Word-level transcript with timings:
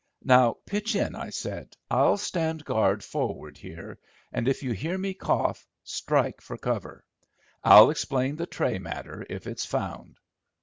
"Now, 0.23 0.55
pitch 0.65 0.95
in," 0.95 1.13
I 1.15 1.29
said. 1.29 1.75
"I'll 1.91 2.17
stand 2.17 2.65
guard 2.65 3.03
forward 3.03 3.55
here, 3.55 3.99
and, 4.33 4.47
if 4.47 4.63
you 4.63 4.71
hear 4.71 4.97
me 4.97 5.13
cough, 5.13 5.67
strike 5.83 6.41
for 6.41 6.57
cover. 6.57 7.05
I'll 7.63 7.91
explain 7.91 8.35
the 8.35 8.47
tray 8.47 8.79
matter 8.79 9.23
if 9.29 9.45
it's 9.45 9.67
found." 9.67 10.17